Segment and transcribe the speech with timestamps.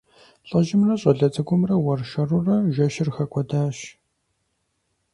[0.49, 3.77] ЛӀыжьымрэ щӀалэ цӀыкӀумрэ уэршэрурэ жэщыр хэкӀуэтащ.